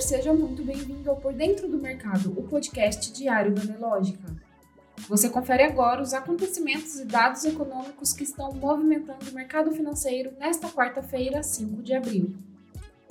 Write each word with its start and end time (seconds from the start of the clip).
seja 0.00 0.32
muito 0.32 0.62
bem-vindo 0.62 1.10
ao 1.10 1.16
Por 1.16 1.32
Dentro 1.32 1.66
do 1.68 1.76
Mercado, 1.76 2.32
o 2.38 2.44
podcast 2.44 3.12
diário 3.12 3.52
da 3.52 3.64
Nelógica. 3.64 4.24
Você 5.08 5.28
confere 5.28 5.64
agora 5.64 6.00
os 6.00 6.14
acontecimentos 6.14 7.00
e 7.00 7.04
dados 7.04 7.44
econômicos 7.44 8.12
que 8.12 8.22
estão 8.22 8.52
movimentando 8.52 9.28
o 9.28 9.34
mercado 9.34 9.72
financeiro 9.72 10.32
nesta 10.38 10.68
quarta-feira, 10.68 11.42
5 11.42 11.82
de 11.82 11.94
abril. 11.94 12.32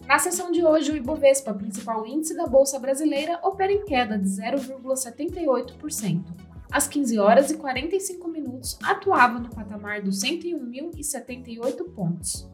Na 0.05 0.17
sessão 0.17 0.49
de 0.51 0.63
hoje, 0.63 0.91
o 0.91 0.95
Ibovespa, 0.95 1.53
principal 1.53 2.07
índice 2.07 2.35
da 2.35 2.47
Bolsa 2.47 2.79
Brasileira, 2.79 3.39
opera 3.43 3.73
em 3.73 3.83
queda 3.83 4.17
de 4.17 4.29
0,78%. 4.29 6.23
Às 6.71 6.87
15 6.87 7.19
horas 7.19 7.51
e 7.51 7.57
45 7.57 8.27
minutos, 8.29 8.77
atuava 8.81 9.39
no 9.39 9.49
patamar 9.49 10.01
dos 10.01 10.21
101.078 10.21 11.83
pontos. 11.93 12.47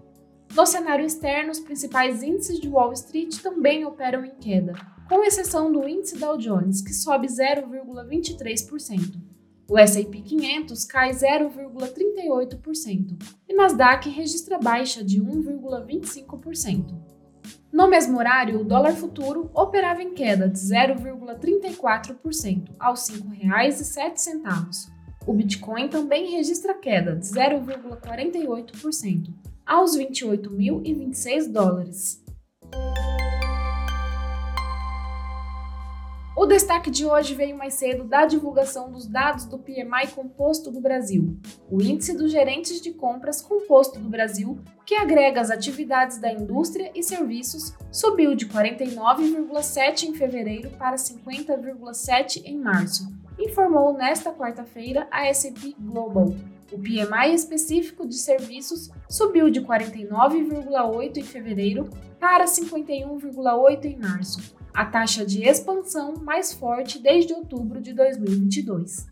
No 0.55 0.65
cenário 0.67 1.03
externo, 1.03 1.51
os 1.51 1.59
principais 1.59 2.21
índices 2.21 2.59
de 2.59 2.69
Wall 2.69 2.93
Street 2.93 3.41
também 3.41 3.83
operam 3.85 4.23
em 4.23 4.35
queda, 4.35 4.73
com 5.09 5.23
exceção 5.23 5.71
do 5.71 5.87
índice 5.87 6.19
Dow 6.19 6.37
Jones, 6.37 6.79
que 6.79 6.93
sobe 6.93 7.25
0,23%. 7.25 9.19
O 9.67 9.79
S&P 9.79 10.21
500 10.21 10.85
cai 10.85 11.09
0,38% 11.09 13.17
e 13.49 13.55
Nasdaq 13.55 14.07
registra 14.09 14.59
baixa 14.59 15.03
de 15.03 15.19
1,25%. 15.19 17.01
No 17.71 17.87
mesmo 17.87 18.19
horário, 18.19 18.61
o 18.61 18.63
dólar 18.63 18.93
futuro 18.93 19.49
operava 19.55 20.03
em 20.03 20.13
queda 20.13 20.47
de 20.47 20.59
0,34% 20.59 22.75
aos 22.77 23.09
R$ 23.09 23.21
5,07. 23.21 24.91
O 25.25 25.33
Bitcoin 25.33 25.87
também 25.87 26.29
registra 26.29 26.75
queda 26.75 27.15
de 27.15 27.25
0,48% 27.25 29.33
aos 29.65 29.97
28.026 29.97 31.51
dólares. 31.51 32.23
O 36.35 36.47
destaque 36.47 36.89
de 36.89 37.05
hoje 37.05 37.35
veio 37.35 37.55
mais 37.55 37.75
cedo 37.75 38.05
da 38.05 38.25
divulgação 38.25 38.91
dos 38.91 39.05
dados 39.05 39.45
do 39.45 39.59
PMI 39.59 40.07
Composto 40.15 40.71
do 40.71 40.81
Brasil, 40.81 41.37
o 41.69 41.79
índice 41.79 42.17
dos 42.17 42.31
gerentes 42.31 42.81
de 42.81 42.91
compras 42.91 43.39
composto 43.39 43.99
do 43.99 44.09
Brasil, 44.09 44.57
que 44.83 44.95
agrega 44.95 45.39
as 45.39 45.51
atividades 45.51 46.17
da 46.17 46.33
indústria 46.33 46.91
e 46.95 47.03
serviços, 47.03 47.73
subiu 47.91 48.33
de 48.33 48.47
49,7 48.47 50.03
em 50.03 50.15
fevereiro 50.15 50.71
para 50.71 50.95
50,7 50.95 52.41
em 52.43 52.57
março, 52.57 53.13
informou 53.37 53.93
nesta 53.93 54.33
quarta-feira 54.33 55.07
a 55.11 55.27
S&P 55.27 55.75
Global, 55.79 56.33
o 56.73 56.79
PMI 56.79 57.33
específico 57.33 58.07
de 58.07 58.15
serviços 58.15 58.89
subiu 59.07 59.49
de 59.49 59.61
49,8 59.61 61.17
em 61.17 61.23
fevereiro 61.23 61.89
para 62.19 62.45
51,8 62.45 63.85
em 63.85 63.97
março, 63.97 64.55
a 64.73 64.85
taxa 64.85 65.25
de 65.25 65.43
expansão 65.43 66.15
mais 66.15 66.51
forte 66.51 66.97
desde 66.97 67.33
outubro 67.33 67.79
de 67.79 67.93
2022. 67.93 69.05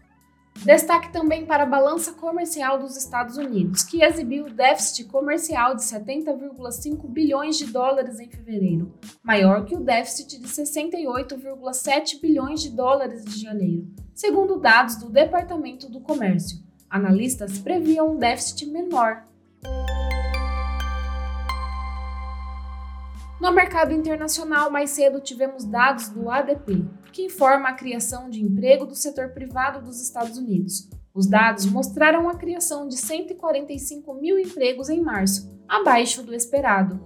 Destaque 0.65 1.13
também 1.13 1.45
para 1.45 1.63
a 1.63 1.67
balança 1.67 2.13
comercial 2.13 2.77
dos 2.77 2.97
Estados 2.97 3.37
Unidos, 3.37 3.83
que 3.83 4.03
exibiu 4.03 4.49
déficit 4.49 5.05
comercial 5.05 5.75
de 5.75 5.81
70,5 5.81 7.07
bilhões 7.07 7.57
de 7.57 7.67
dólares 7.67 8.19
em 8.19 8.29
fevereiro, 8.29 8.91
maior 9.23 9.65
que 9.65 9.75
o 9.75 9.79
déficit 9.79 10.39
de 10.39 10.47
68,7 10.47 12.19
bilhões 12.21 12.61
de 12.61 12.69
dólares 12.71 13.23
de 13.23 13.39
janeiro, 13.39 13.87
segundo 14.13 14.59
dados 14.59 14.97
do 14.97 15.09
Departamento 15.09 15.89
do 15.89 16.01
Comércio 16.01 16.70
Analistas 16.91 17.57
previam 17.57 18.11
um 18.11 18.17
déficit 18.17 18.65
menor. 18.65 19.25
No 23.39 23.49
mercado 23.53 23.93
internacional, 23.93 24.69
mais 24.69 24.89
cedo 24.89 25.21
tivemos 25.21 25.63
dados 25.63 26.09
do 26.09 26.29
ADP, 26.29 26.85
que 27.13 27.23
informa 27.23 27.69
a 27.69 27.73
criação 27.73 28.29
de 28.29 28.43
emprego 28.43 28.85
do 28.85 28.93
setor 28.93 29.29
privado 29.29 29.81
dos 29.81 30.01
Estados 30.01 30.37
Unidos. 30.37 30.89
Os 31.13 31.27
dados 31.27 31.65
mostraram 31.65 32.27
a 32.27 32.35
criação 32.35 32.89
de 32.89 32.97
145 32.97 34.13
mil 34.15 34.37
empregos 34.37 34.89
em 34.89 35.01
março, 35.01 35.49
abaixo 35.69 36.21
do 36.21 36.35
esperado. 36.35 36.99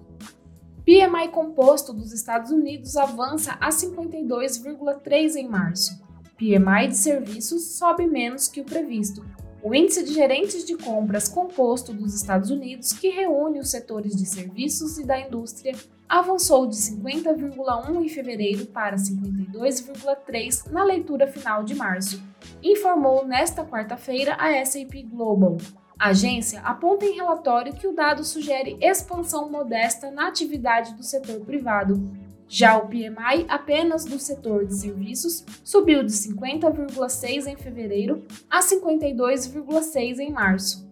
PMI 0.84 1.30
composto 1.32 1.94
dos 1.94 2.12
Estados 2.12 2.50
Unidos 2.50 2.98
avança 2.98 3.56
a 3.62 3.70
52,3 3.70 5.36
em 5.36 5.48
março. 5.48 6.04
PMI 6.38 6.88
de 6.88 6.98
serviços 6.98 7.78
sobe 7.78 8.08
menos 8.08 8.48
que 8.48 8.62
o 8.62 8.66
previsto, 8.66 9.24
o 9.66 9.74
Índice 9.74 10.03
de 10.03 10.14
Gerentes 10.14 10.64
de 10.64 10.78
Compras 10.78 11.28
Composto 11.28 11.92
dos 11.92 12.14
Estados 12.14 12.52
Unidos, 12.52 12.94
que 12.94 13.09
reúne 13.09 13.59
os 13.59 13.72
setores 13.72 14.16
de 14.16 14.24
serviços 14.24 15.00
e 15.00 15.03
da 15.03 15.20
indústria, 15.20 15.76
avançou 16.08 16.68
de 16.68 16.76
50,1 16.76 18.03
em 18.03 18.08
fevereiro 18.08 18.68
para 18.68 18.96
52,3 18.96 20.70
na 20.72 20.84
leitura 20.84 21.26
final 21.26 21.64
de 21.64 21.74
março, 21.74 22.22
informou 22.62 23.26
nesta 23.26 23.66
quarta-feira 23.66 24.36
a 24.38 24.52
S&P 24.52 25.02
Global. 25.02 25.58
A 25.97 26.09
agência 26.09 26.59
aponta 26.59 27.06
em 27.06 27.16
relatório 27.16 27.74
que 27.74 27.88
o 27.88 27.96
dado 27.96 28.24
sugere 28.24 28.78
expansão 28.80 29.50
modesta 29.50 30.12
na 30.12 30.28
atividade 30.28 30.94
do 30.94 31.02
setor 31.02 31.40
privado, 31.40 32.00
já 32.48 32.78
o 32.78 32.88
PMI, 32.88 33.46
apenas 33.48 34.06
do 34.06 34.20
setor 34.20 34.66
de 34.66 34.76
serviços, 34.76 35.44
subiu 35.64 36.04
de 36.04 36.12
50,6 36.12 37.48
em 37.48 37.56
fevereiro 37.56 38.24
a 38.50 38.60
52,6 38.60 40.20
em 40.20 40.32
março. 40.32 40.86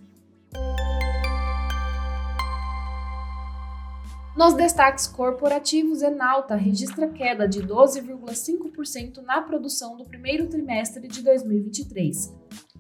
Nos 4.37 4.53
destaques 4.53 5.07
corporativos, 5.07 6.03
Enalta 6.03 6.55
registra 6.55 7.07
queda 7.07 7.47
de 7.47 7.63
12,5% 7.63 9.23
na 9.23 9.41
produção 9.41 9.97
do 9.97 10.05
primeiro 10.05 10.45
trimestre 10.45 11.07
de 11.07 11.23
2023. 11.23 12.35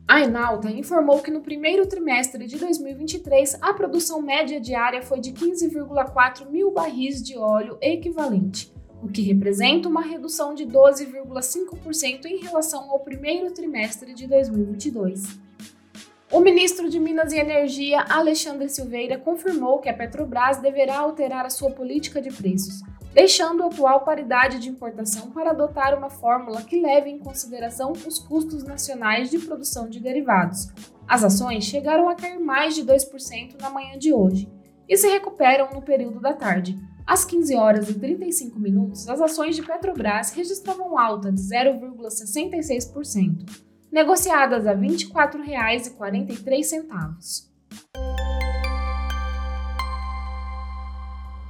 A 0.07 0.21
Enalta 0.21 0.69
informou 0.69 1.19
que 1.19 1.31
no 1.31 1.41
primeiro 1.41 1.87
trimestre 1.87 2.45
de 2.45 2.59
2023 2.59 3.57
a 3.59 3.73
produção 3.73 4.21
média 4.21 4.61
diária 4.61 5.01
foi 5.01 5.19
de 5.19 5.31
15,4 5.31 6.47
mil 6.47 6.69
barris 6.69 7.23
de 7.23 7.35
óleo 7.35 7.79
equivalente, 7.81 8.71
o 9.01 9.07
que 9.07 9.23
representa 9.23 9.89
uma 9.89 10.03
redução 10.03 10.53
de 10.53 10.63
12,5% 10.63 12.25
em 12.25 12.37
relação 12.37 12.91
ao 12.91 12.99
primeiro 12.99 13.51
trimestre 13.51 14.13
de 14.13 14.27
2022. 14.27 15.46
O 16.29 16.41
ministro 16.41 16.89
de 16.89 16.99
Minas 16.99 17.31
e 17.31 17.37
Energia, 17.37 18.01
Alexandre 18.09 18.67
Silveira, 18.67 19.17
confirmou 19.17 19.79
que 19.79 19.87
a 19.87 19.93
Petrobras 19.93 20.57
deverá 20.57 20.99
alterar 20.99 21.45
a 21.45 21.49
sua 21.49 21.71
política 21.71 22.21
de 22.21 22.29
preços, 22.29 22.81
deixando 23.13 23.63
a 23.63 23.67
atual 23.67 24.03
paridade 24.03 24.59
de 24.59 24.67
importação 24.67 25.31
para 25.31 25.51
adotar 25.51 25.97
uma 25.97 26.09
fórmula 26.09 26.63
que 26.63 26.81
leve 26.81 27.09
em 27.09 27.17
consideração 27.17 27.93
os 27.93 28.19
custos 28.19 28.65
nacionais 28.65 29.29
de 29.29 29.39
produção 29.39 29.87
de 29.87 30.01
derivados. 30.01 30.67
As 31.07 31.23
ações 31.23 31.63
chegaram 31.63 32.09
a 32.09 32.15
cair 32.15 32.41
mais 32.41 32.75
de 32.75 32.83
2% 32.83 33.61
na 33.61 33.69
manhã 33.69 33.97
de 33.97 34.11
hoje 34.11 34.51
e 34.89 34.97
se 34.97 35.07
recuperam 35.07 35.69
no 35.73 35.81
período 35.81 36.19
da 36.19 36.33
tarde. 36.33 36.77
Às 37.05 37.23
15 37.23 37.55
horas 37.55 37.87
e 37.87 37.97
35 37.97 38.59
minutos, 38.59 39.07
as 39.07 39.21
ações 39.21 39.55
de 39.55 39.63
Petrobras 39.63 40.31
registravam 40.31 40.99
alta 40.99 41.31
de 41.31 41.41
0,66% 41.41 43.65
negociadas 43.91 44.65
a 44.67 44.71
R$ 44.71 44.87
24,43. 44.87 47.47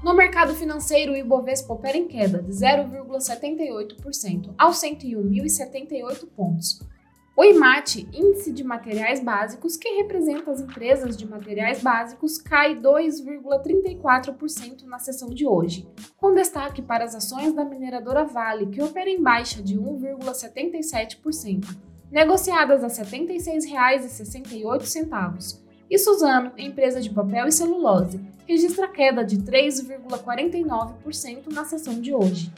No 0.04 0.14
mercado 0.14 0.54
financeiro, 0.56 1.14
o 1.14 1.18
Ibovespa 1.18 1.74
opera 1.74 1.98
em 1.98 2.08
queda 2.08 2.42
de 2.42 2.52
0,78% 2.52 4.54
aos 4.58 4.78
101.078 4.78 6.28
pontos. 6.36 6.82
O 7.36 7.44
IMAT, 7.44 8.08
Índice 8.14 8.52
de 8.52 8.64
Materiais 8.64 9.20
Básicos, 9.20 9.78
que 9.78 9.98
representa 9.98 10.50
as 10.50 10.60
empresas 10.60 11.16
de 11.16 11.28
materiais 11.28 11.84
básicos, 11.84 12.40
cai 12.40 12.76
2,34% 12.76 14.86
na 14.86 14.98
sessão 14.98 15.30
de 15.30 15.46
hoje, 15.46 15.88
com 16.18 16.34
destaque 16.34 16.82
para 16.82 17.04
as 17.04 17.14
ações 17.14 17.54
da 17.54 17.64
mineradora 17.64 18.26
Vale, 18.26 18.66
que 18.68 18.82
opera 18.82 19.08
em 19.08 19.22
baixa 19.22 19.62
de 19.62 19.78
1,77%, 19.78 21.78
negociadas 22.12 22.84
a 22.84 22.88
R$ 22.88 22.94
76,68. 22.94 25.66
E 25.90 25.98
Suzano, 25.98 26.52
empresa 26.58 27.00
de 27.00 27.10
papel 27.10 27.48
e 27.48 27.52
celulose, 27.52 28.20
registra 28.46 28.90
queda 28.90 29.24
de 29.24 29.38
3,49% 29.38 31.50
na 31.52 31.64
sessão 31.64 32.02
de 32.02 32.14
hoje. 32.14 32.52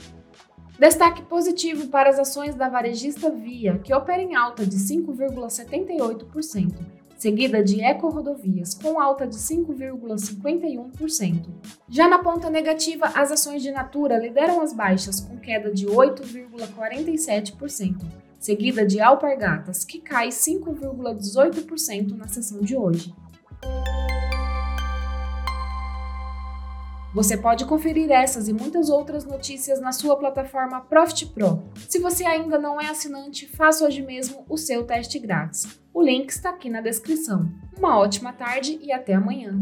Destaque 0.80 1.22
positivo 1.24 1.88
para 1.88 2.10
as 2.10 2.18
ações 2.18 2.56
da 2.56 2.70
varejista 2.70 3.30
Via, 3.30 3.78
que 3.80 3.94
opera 3.94 4.22
em 4.22 4.34
alta 4.36 4.66
de 4.66 4.78
5,78%. 4.78 6.98
seguida 7.18 7.62
de 7.62 7.82
Eco 7.82 8.08
Rodovias, 8.08 8.74
com 8.74 8.98
alta 8.98 9.28
de 9.28 9.36
5,51%. 9.36 11.50
Já 11.90 12.08
na 12.08 12.20
ponta 12.20 12.50
negativa, 12.50 13.12
as 13.14 13.30
ações 13.30 13.62
de 13.62 13.72
Natura 13.72 14.18
lideram 14.18 14.62
as 14.62 14.72
baixas, 14.72 15.20
com 15.20 15.38
queda 15.38 15.70
de 15.70 15.86
8,47%, 15.86 18.06
seguida 18.40 18.86
de 18.86 19.00
Alpargatas, 19.00 19.84
que 19.84 20.00
cai 20.00 20.30
5,18% 20.30 22.16
na 22.16 22.28
sessão 22.28 22.62
de 22.62 22.76
hoje. 22.76 23.14
Você 27.14 27.36
pode 27.36 27.66
conferir 27.66 28.12
essas 28.12 28.48
e 28.48 28.54
muitas 28.54 28.88
outras 28.88 29.26
notícias 29.26 29.82
na 29.82 29.92
sua 29.92 30.16
plataforma 30.16 30.80
Profit 30.82 31.26
Pro. 31.28 31.64
Se 31.88 31.98
você 31.98 32.24
ainda 32.24 32.60
não 32.60 32.80
é 32.80 32.88
assinante, 32.88 33.48
faça 33.48 33.84
hoje 33.84 34.04
mesmo 34.04 34.46
o 34.48 34.56
seu 34.56 34.84
teste 34.84 35.18
grátis. 35.18 35.80
O 35.92 36.04
link 36.04 36.30
está 36.30 36.52
aqui 36.52 36.70
na 36.70 36.82
descrição. 36.82 37.52
Uma 37.76 37.98
ótima 37.98 38.32
tarde 38.32 38.80
e 38.82 38.92
até 38.92 39.16
amanhã. 39.16 39.60